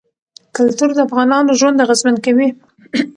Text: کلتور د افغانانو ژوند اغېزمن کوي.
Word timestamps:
کلتور 0.55 0.89
د 0.95 0.99
افغانانو 1.07 1.57
ژوند 1.59 1.83
اغېزمن 1.85 2.15
کوي. 2.25 2.47